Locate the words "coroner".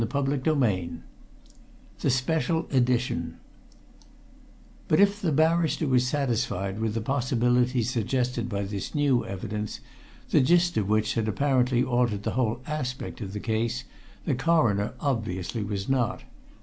14.33-14.95